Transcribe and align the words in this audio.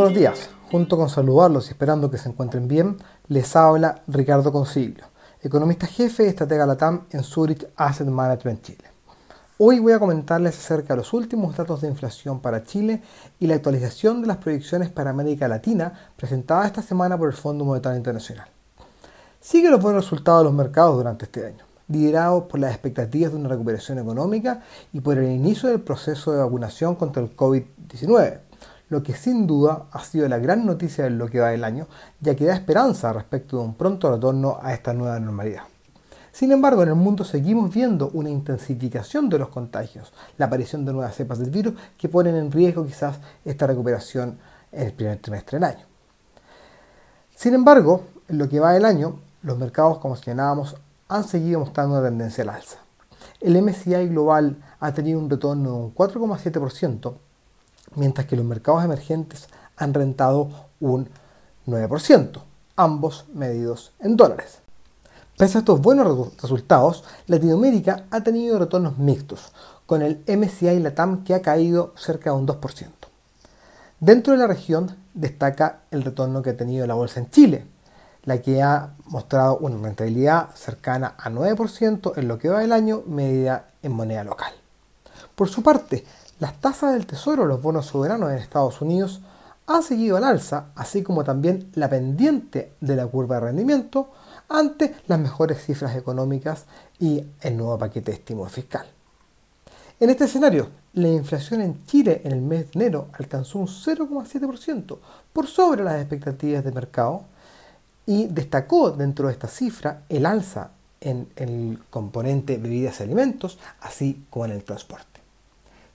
buenos 0.00 0.18
días. 0.18 0.48
Junto 0.70 0.96
con 0.96 1.10
saludarlos 1.10 1.66
y 1.66 1.72
esperando 1.72 2.10
que 2.10 2.16
se 2.16 2.30
encuentren 2.30 2.66
bien, 2.66 2.96
les 3.28 3.54
habla 3.54 4.02
Ricardo 4.06 4.50
Concilio, 4.50 5.04
economista 5.42 5.86
jefe 5.86 6.22
de 6.22 6.30
estratega 6.30 6.64
Latam 6.64 7.04
en 7.10 7.22
Zurich 7.22 7.68
Asset 7.76 8.06
Management 8.06 8.62
Chile. 8.62 8.84
Hoy 9.58 9.78
voy 9.78 9.92
a 9.92 9.98
comentarles 9.98 10.56
acerca 10.56 10.94
de 10.94 10.98
los 10.98 11.12
últimos 11.12 11.54
datos 11.54 11.82
de 11.82 11.88
inflación 11.88 12.40
para 12.40 12.62
Chile 12.62 13.02
y 13.38 13.46
la 13.46 13.56
actualización 13.56 14.22
de 14.22 14.28
las 14.28 14.38
proyecciones 14.38 14.88
para 14.88 15.10
América 15.10 15.48
Latina 15.48 15.92
presentada 16.16 16.64
esta 16.64 16.80
semana 16.80 17.18
por 17.18 17.28
el 17.28 17.36
Fondo 17.36 17.66
Monetario 17.66 17.98
Internacional. 17.98 18.48
Sigue 19.38 19.68
los 19.68 19.82
buenos 19.82 20.04
resultados 20.04 20.40
de 20.40 20.44
los 20.44 20.54
mercados 20.54 20.96
durante 20.96 21.26
este 21.26 21.44
año, 21.44 21.64
liderados 21.88 22.44
por 22.44 22.58
las 22.58 22.70
expectativas 22.70 23.32
de 23.32 23.38
una 23.38 23.50
recuperación 23.50 23.98
económica 23.98 24.62
y 24.94 25.00
por 25.00 25.18
el 25.18 25.30
inicio 25.30 25.68
del 25.68 25.82
proceso 25.82 26.32
de 26.32 26.38
vacunación 26.38 26.94
contra 26.94 27.22
el 27.22 27.36
COVID-19 27.36 28.49
lo 28.90 29.02
que 29.02 29.14
sin 29.14 29.46
duda 29.46 29.86
ha 29.92 30.04
sido 30.04 30.28
la 30.28 30.38
gran 30.38 30.66
noticia 30.66 31.04
de 31.04 31.10
lo 31.10 31.28
que 31.28 31.40
va 31.40 31.48
del 31.48 31.64
año, 31.64 31.86
ya 32.20 32.34
que 32.34 32.44
da 32.44 32.54
esperanza 32.54 33.12
respecto 33.12 33.56
de 33.56 33.64
un 33.64 33.74
pronto 33.74 34.12
retorno 34.12 34.58
a 34.60 34.74
esta 34.74 34.92
nueva 34.92 35.18
normalidad. 35.18 35.62
Sin 36.32 36.52
embargo, 36.52 36.82
en 36.82 36.90
el 36.90 36.94
mundo 36.96 37.24
seguimos 37.24 37.72
viendo 37.72 38.10
una 38.12 38.30
intensificación 38.30 39.28
de 39.28 39.38
los 39.38 39.48
contagios, 39.48 40.12
la 40.38 40.46
aparición 40.46 40.84
de 40.84 40.92
nuevas 40.92 41.14
cepas 41.14 41.38
del 41.38 41.50
virus 41.50 41.74
que 41.96 42.08
ponen 42.08 42.36
en 42.36 42.52
riesgo 42.52 42.84
quizás 42.84 43.18
esta 43.44 43.66
recuperación 43.66 44.38
en 44.70 44.86
el 44.86 44.92
primer 44.92 45.18
trimestre 45.18 45.58
del 45.58 45.64
año. 45.64 45.86
Sin 47.34 47.54
embargo, 47.54 48.04
en 48.28 48.38
lo 48.38 48.48
que 48.48 48.60
va 48.60 48.72
del 48.72 48.84
año, 48.84 49.20
los 49.42 49.58
mercados, 49.58 49.98
como 49.98 50.16
señalábamos, 50.16 50.76
han 51.08 51.24
seguido 51.24 51.60
mostrando 51.60 51.98
una 51.98 52.08
tendencia 52.08 52.42
al 52.42 52.50
alza. 52.50 52.78
El 53.40 53.60
MSCI 53.60 54.08
global 54.08 54.56
ha 54.78 54.92
tenido 54.92 55.18
un 55.18 55.30
retorno 55.30 55.70
de 55.70 55.76
un 55.76 55.94
4,7%, 55.94 57.14
mientras 57.94 58.26
que 58.26 58.36
los 58.36 58.44
mercados 58.44 58.84
emergentes 58.84 59.48
han 59.76 59.94
rentado 59.94 60.50
un 60.80 61.08
9%, 61.66 62.42
ambos 62.76 63.26
medidos 63.32 63.92
en 64.00 64.16
dólares. 64.16 64.58
Pese 65.36 65.58
a 65.58 65.60
estos 65.60 65.80
buenos 65.80 66.36
resultados, 66.40 67.04
Latinoamérica 67.26 68.04
ha 68.10 68.22
tenido 68.22 68.58
retornos 68.58 68.98
mixtos, 68.98 69.52
con 69.86 70.02
el 70.02 70.22
MCI 70.26 70.78
Latam 70.80 71.24
que 71.24 71.34
ha 71.34 71.42
caído 71.42 71.94
cerca 71.96 72.30
de 72.30 72.36
un 72.36 72.46
2%. 72.46 72.88
Dentro 73.98 74.32
de 74.32 74.38
la 74.38 74.46
región 74.46 74.96
destaca 75.14 75.80
el 75.90 76.02
retorno 76.02 76.42
que 76.42 76.50
ha 76.50 76.56
tenido 76.56 76.86
la 76.86 76.94
bolsa 76.94 77.20
en 77.20 77.30
Chile, 77.30 77.66
la 78.24 78.40
que 78.40 78.62
ha 78.62 78.94
mostrado 79.06 79.56
una 79.58 79.76
rentabilidad 79.76 80.50
cercana 80.54 81.14
a 81.18 81.30
9% 81.30 82.12
en 82.16 82.28
lo 82.28 82.38
que 82.38 82.48
va 82.48 82.60
del 82.60 82.72
año, 82.72 83.02
medida 83.06 83.70
en 83.82 83.92
moneda 83.92 84.24
local. 84.24 84.52
Por 85.34 85.48
su 85.48 85.62
parte, 85.62 86.04
las 86.40 86.60
tasas 86.60 86.94
del 86.94 87.06
tesoro, 87.06 87.46
los 87.46 87.62
bonos 87.62 87.86
soberanos 87.86 88.30
en 88.30 88.38
Estados 88.38 88.80
Unidos, 88.80 89.20
han 89.66 89.82
seguido 89.82 90.16
al 90.16 90.24
alza, 90.24 90.70
así 90.74 91.02
como 91.02 91.22
también 91.22 91.70
la 91.74 91.88
pendiente 91.88 92.72
de 92.80 92.96
la 92.96 93.06
curva 93.06 93.36
de 93.36 93.42
rendimiento 93.42 94.10
ante 94.48 94.96
las 95.06 95.20
mejores 95.20 95.64
cifras 95.64 95.94
económicas 95.94 96.64
y 96.98 97.22
el 97.42 97.56
nuevo 97.56 97.78
paquete 97.78 98.10
de 98.10 98.16
estímulo 98.16 98.48
fiscal. 98.50 98.86
En 100.00 100.10
este 100.10 100.24
escenario, 100.24 100.68
la 100.94 101.08
inflación 101.08 101.60
en 101.60 101.84
Chile 101.86 102.22
en 102.24 102.32
el 102.32 102.40
mes 102.40 102.72
de 102.72 102.80
enero 102.80 103.08
alcanzó 103.12 103.58
un 103.58 103.68
0,7% 103.68 104.98
por 105.32 105.46
sobre 105.46 105.84
las 105.84 106.00
expectativas 106.00 106.64
de 106.64 106.72
mercado 106.72 107.24
y 108.06 108.26
destacó 108.26 108.90
dentro 108.90 109.26
de 109.26 109.34
esta 109.34 109.46
cifra 109.46 110.02
el 110.08 110.26
alza 110.26 110.70
en 111.00 111.28
el 111.36 111.78
componente 111.90 112.56
bebidas 112.56 112.98
y 112.98 113.02
alimentos, 113.04 113.58
así 113.80 114.24
como 114.30 114.46
en 114.46 114.52
el 114.52 114.64
transporte. 114.64 115.09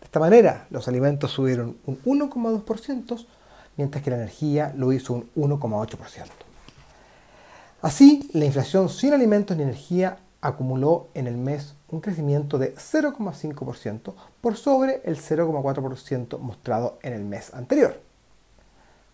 De 0.05 0.07
esta 0.07 0.19
manera, 0.19 0.67
los 0.69 0.87
alimentos 0.87 1.31
subieron 1.31 1.77
un 1.87 1.99
1,2%, 2.03 3.25
mientras 3.75 4.03
que 4.03 4.11
la 4.11 4.17
energía 4.17 4.71
lo 4.77 4.93
hizo 4.93 5.13
un 5.13 5.31
1,8%. 5.35 6.27
Así, 7.81 8.29
la 8.33 8.45
inflación 8.45 8.87
sin 8.89 9.13
alimentos 9.13 9.57
ni 9.57 9.63
energía 9.63 10.19
acumuló 10.41 11.07
en 11.15 11.25
el 11.25 11.37
mes 11.37 11.73
un 11.89 12.01
crecimiento 12.01 12.59
de 12.59 12.75
0,5% 12.75 14.13
por 14.41 14.55
sobre 14.55 15.01
el 15.05 15.17
0,4% 15.17 16.37
mostrado 16.37 16.99
en 17.01 17.13
el 17.13 17.25
mes 17.25 17.51
anterior. 17.55 17.99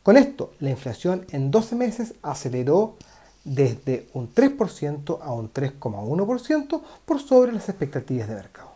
Con 0.03 0.17
esto, 0.17 0.51
la 0.59 0.71
inflación 0.71 1.25
en 1.31 1.51
12 1.51 1.75
meses 1.77 2.15
aceleró 2.21 2.97
desde 3.45 4.09
un 4.13 4.29
3% 4.35 5.19
a 5.21 5.31
un 5.31 5.53
3,1% 5.53 6.81
por 7.05 7.21
sobre 7.21 7.53
las 7.53 7.69
expectativas 7.69 8.27
de 8.27 8.35
mercado. 8.35 8.70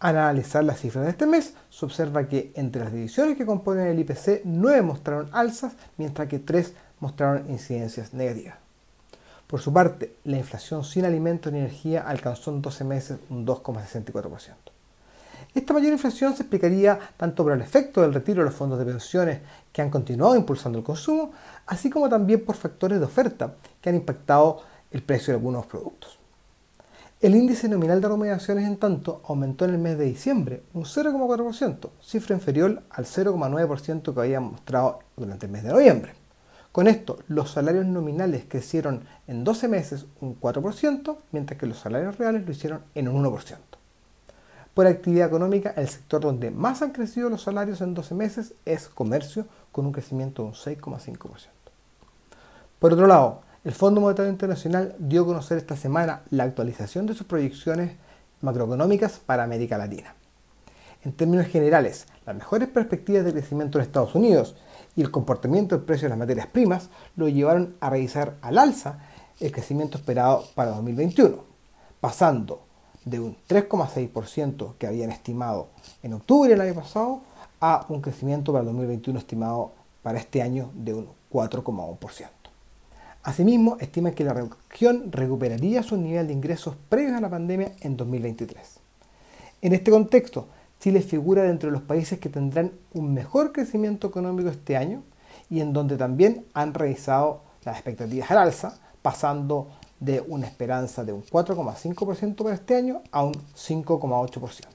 Al 0.00 0.16
analizar 0.16 0.62
las 0.62 0.78
cifras 0.78 1.04
de 1.04 1.10
este 1.10 1.26
mes, 1.26 1.54
se 1.70 1.84
observa 1.84 2.28
que 2.28 2.52
entre 2.54 2.84
las 2.84 2.92
divisiones 2.92 3.36
que 3.36 3.44
componen 3.44 3.88
el 3.88 3.98
IPC, 3.98 4.42
9 4.44 4.82
mostraron 4.82 5.28
alzas, 5.32 5.72
mientras 5.96 6.28
que 6.28 6.38
3 6.38 6.72
mostraron 7.00 7.50
incidencias 7.50 8.14
negativas. 8.14 8.56
Por 9.48 9.60
su 9.60 9.72
parte, 9.72 10.14
la 10.24 10.36
inflación 10.36 10.84
sin 10.84 11.04
alimentos 11.04 11.52
ni 11.52 11.58
energía 11.58 12.02
alcanzó 12.02 12.52
en 12.52 12.62
12 12.62 12.84
meses 12.84 13.18
un 13.28 13.44
2,64%. 13.44 14.54
Esta 15.54 15.72
mayor 15.72 15.92
inflación 15.92 16.36
se 16.36 16.42
explicaría 16.42 16.98
tanto 17.16 17.42
por 17.42 17.52
el 17.52 17.60
efecto 17.60 18.02
del 18.02 18.14
retiro 18.14 18.42
de 18.42 18.50
los 18.50 18.54
fondos 18.54 18.78
de 18.78 18.84
pensiones 18.84 19.40
que 19.72 19.82
han 19.82 19.90
continuado 19.90 20.36
impulsando 20.36 20.78
el 20.78 20.84
consumo, 20.84 21.32
así 21.66 21.90
como 21.90 22.08
también 22.08 22.44
por 22.44 22.54
factores 22.54 23.00
de 23.00 23.04
oferta 23.04 23.54
que 23.80 23.88
han 23.88 23.96
impactado 23.96 24.62
el 24.92 25.02
precio 25.02 25.32
de 25.32 25.38
algunos 25.38 25.66
productos. 25.66 26.17
El 27.20 27.34
índice 27.34 27.68
nominal 27.68 28.00
de 28.00 28.06
remuneraciones, 28.06 28.64
en 28.64 28.76
tanto, 28.76 29.22
aumentó 29.26 29.64
en 29.64 29.72
el 29.72 29.78
mes 29.78 29.98
de 29.98 30.04
diciembre 30.04 30.62
un 30.72 30.84
0,4%, 30.84 31.90
cifra 32.00 32.36
inferior 32.36 32.84
al 32.90 33.06
0,9% 33.06 34.14
que 34.14 34.20
había 34.20 34.38
mostrado 34.38 35.00
durante 35.16 35.46
el 35.46 35.52
mes 35.52 35.64
de 35.64 35.70
noviembre. 35.70 36.12
Con 36.70 36.86
esto, 36.86 37.18
los 37.26 37.50
salarios 37.50 37.86
nominales 37.86 38.44
crecieron 38.48 39.02
en 39.26 39.42
12 39.42 39.66
meses 39.66 40.06
un 40.20 40.38
4%, 40.38 41.16
mientras 41.32 41.58
que 41.58 41.66
los 41.66 41.80
salarios 41.80 42.18
reales 42.18 42.46
lo 42.46 42.52
hicieron 42.52 42.82
en 42.94 43.08
un 43.08 43.24
1%. 43.24 43.56
Por 44.72 44.86
actividad 44.86 45.26
económica, 45.26 45.70
el 45.70 45.88
sector 45.88 46.20
donde 46.20 46.52
más 46.52 46.82
han 46.82 46.92
crecido 46.92 47.30
los 47.30 47.42
salarios 47.42 47.80
en 47.80 47.94
12 47.94 48.14
meses 48.14 48.54
es 48.64 48.88
comercio, 48.88 49.44
con 49.72 49.86
un 49.86 49.92
crecimiento 49.92 50.42
de 50.42 50.48
un 50.50 50.54
6,5%. 50.54 51.48
Por 52.78 52.92
otro 52.92 53.08
lado, 53.08 53.42
el 53.64 53.72
Fondo 53.72 54.00
Monetario 54.00 54.30
Internacional 54.30 54.94
dio 54.98 55.22
a 55.22 55.26
conocer 55.26 55.58
esta 55.58 55.76
semana 55.76 56.22
la 56.30 56.44
actualización 56.44 57.06
de 57.06 57.14
sus 57.14 57.26
proyecciones 57.26 57.96
macroeconómicas 58.40 59.18
para 59.18 59.42
América 59.42 59.76
Latina. 59.76 60.14
En 61.02 61.12
términos 61.12 61.46
generales, 61.46 62.06
las 62.24 62.36
mejores 62.36 62.68
perspectivas 62.68 63.24
de 63.24 63.32
crecimiento 63.32 63.78
en 63.78 63.84
Estados 63.84 64.14
Unidos 64.14 64.54
y 64.94 65.02
el 65.02 65.10
comportamiento 65.10 65.74
del 65.74 65.84
precio 65.84 66.06
de 66.06 66.10
las 66.10 66.18
materias 66.18 66.46
primas 66.46 66.88
lo 67.16 67.28
llevaron 67.28 67.76
a 67.80 67.90
revisar 67.90 68.36
al 68.42 68.58
alza 68.58 69.00
el 69.40 69.50
crecimiento 69.50 69.98
esperado 69.98 70.44
para 70.54 70.70
2021, 70.70 71.42
pasando 72.00 72.62
de 73.04 73.18
un 73.18 73.36
3,6% 73.48 74.74
que 74.78 74.86
habían 74.86 75.10
estimado 75.10 75.68
en 76.02 76.14
octubre 76.14 76.50
del 76.50 76.60
año 76.60 76.74
pasado 76.74 77.22
a 77.60 77.86
un 77.88 78.00
crecimiento 78.02 78.52
para 78.52 78.64
2021 78.64 79.18
estimado 79.18 79.72
para 80.02 80.18
este 80.18 80.42
año 80.42 80.70
de 80.74 80.94
un 80.94 81.08
4,1%. 81.32 82.37
Asimismo, 83.22 83.76
estiman 83.80 84.14
que 84.14 84.24
la 84.24 84.34
región 84.34 85.10
recuperaría 85.12 85.82
su 85.82 85.96
nivel 85.96 86.26
de 86.26 86.32
ingresos 86.32 86.76
previos 86.88 87.16
a 87.16 87.20
la 87.20 87.28
pandemia 87.28 87.72
en 87.80 87.96
2023. 87.96 88.80
En 89.60 89.72
este 89.72 89.90
contexto, 89.90 90.46
Chile 90.80 91.02
figura 91.02 91.42
dentro 91.42 91.68
de 91.68 91.72
los 91.72 91.82
países 91.82 92.20
que 92.20 92.28
tendrán 92.28 92.72
un 92.94 93.12
mejor 93.12 93.52
crecimiento 93.52 94.06
económico 94.06 94.48
este 94.48 94.76
año 94.76 95.02
y 95.50 95.60
en 95.60 95.72
donde 95.72 95.96
también 95.96 96.46
han 96.54 96.74
revisado 96.74 97.42
las 97.64 97.76
expectativas 97.76 98.30
al 98.30 98.38
alza, 98.38 98.78
pasando 99.02 99.68
de 99.98 100.20
una 100.20 100.46
esperanza 100.46 101.04
de 101.04 101.12
un 101.12 101.24
4,5% 101.24 102.36
para 102.36 102.54
este 102.54 102.76
año 102.76 103.02
a 103.10 103.24
un 103.24 103.34
5,8%. 103.34 104.66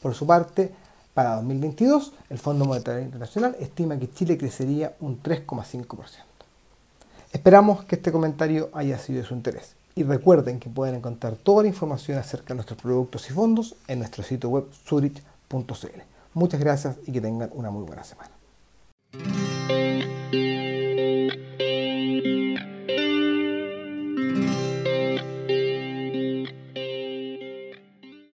Por 0.00 0.14
su 0.14 0.26
parte, 0.26 0.72
para 1.12 1.36
2022, 1.36 2.12
el 2.30 2.38
Fondo 2.38 2.64
Monetario 2.64 3.02
Internacional 3.02 3.56
estima 3.60 3.98
que 3.98 4.10
Chile 4.10 4.38
crecería 4.38 4.94
un 5.00 5.20
3,5%. 5.22 6.31
Esperamos 7.32 7.84
que 7.84 7.96
este 7.96 8.12
comentario 8.12 8.68
haya 8.74 8.98
sido 8.98 9.20
de 9.20 9.26
su 9.26 9.34
interés. 9.34 9.74
Y 9.94 10.02
recuerden 10.02 10.60
que 10.60 10.68
pueden 10.68 10.96
encontrar 10.96 11.36
toda 11.36 11.62
la 11.62 11.68
información 11.68 12.18
acerca 12.18 12.48
de 12.48 12.56
nuestros 12.56 12.80
productos 12.80 13.28
y 13.30 13.32
fondos 13.32 13.74
en 13.88 14.00
nuestro 14.00 14.22
sitio 14.22 14.50
web 14.50 14.66
zurich.cl. 14.86 16.02
Muchas 16.34 16.60
gracias 16.60 16.96
y 17.06 17.12
que 17.12 17.20
tengan 17.22 17.50
una 17.54 17.70
muy 17.70 17.84
buena 17.84 18.04
semana. 18.04 18.41